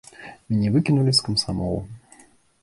[0.49, 1.85] Мяне выкінулі з камсамола.